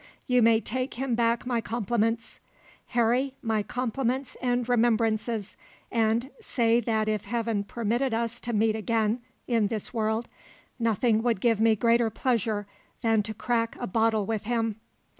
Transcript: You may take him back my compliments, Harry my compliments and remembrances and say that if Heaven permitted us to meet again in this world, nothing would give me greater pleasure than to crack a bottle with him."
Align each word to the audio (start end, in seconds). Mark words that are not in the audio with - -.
You 0.25 0.41
may 0.41 0.59
take 0.59 0.95
him 0.95 1.13
back 1.13 1.45
my 1.45 1.61
compliments, 1.61 2.39
Harry 2.87 3.35
my 3.43 3.61
compliments 3.61 4.35
and 4.41 4.67
remembrances 4.67 5.55
and 5.91 6.31
say 6.39 6.79
that 6.79 7.07
if 7.07 7.25
Heaven 7.25 7.63
permitted 7.63 8.11
us 8.11 8.39
to 8.39 8.51
meet 8.51 8.75
again 8.75 9.21
in 9.47 9.67
this 9.67 9.93
world, 9.93 10.27
nothing 10.79 11.21
would 11.21 11.39
give 11.39 11.61
me 11.61 11.75
greater 11.75 12.09
pleasure 12.09 12.65
than 13.03 13.21
to 13.21 13.35
crack 13.35 13.75
a 13.79 13.85
bottle 13.85 14.25
with 14.25 14.45
him." 14.45 14.77